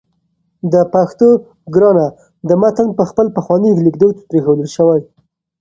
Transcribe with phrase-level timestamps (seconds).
[0.71, 1.27] د پښتو
[1.75, 2.07] ګرانه
[2.47, 5.01] ده متن په خپل پخواني لیکدود پرېښودل شوی